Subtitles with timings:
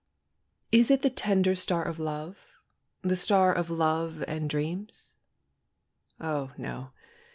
[0.71, 2.53] Is it the tender star of love?
[3.03, 5.13] The star of love and dreams?
[6.19, 6.89] Oh, no!